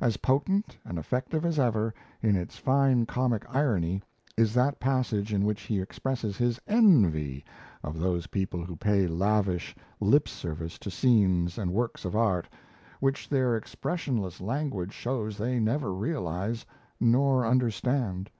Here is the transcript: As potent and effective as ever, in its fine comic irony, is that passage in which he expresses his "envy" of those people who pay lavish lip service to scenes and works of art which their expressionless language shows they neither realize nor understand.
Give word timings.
As 0.00 0.16
potent 0.16 0.76
and 0.84 0.98
effective 0.98 1.44
as 1.46 1.56
ever, 1.56 1.94
in 2.20 2.34
its 2.34 2.56
fine 2.58 3.06
comic 3.06 3.44
irony, 3.48 4.02
is 4.36 4.52
that 4.54 4.80
passage 4.80 5.32
in 5.32 5.44
which 5.44 5.62
he 5.62 5.80
expresses 5.80 6.36
his 6.36 6.58
"envy" 6.66 7.44
of 7.84 8.00
those 8.00 8.26
people 8.26 8.64
who 8.64 8.74
pay 8.74 9.06
lavish 9.06 9.76
lip 10.00 10.26
service 10.28 10.80
to 10.80 10.90
scenes 10.90 11.58
and 11.58 11.72
works 11.72 12.04
of 12.04 12.16
art 12.16 12.48
which 12.98 13.28
their 13.28 13.56
expressionless 13.56 14.40
language 14.40 14.92
shows 14.94 15.38
they 15.38 15.60
neither 15.60 15.94
realize 15.94 16.66
nor 16.98 17.46
understand. 17.46 18.30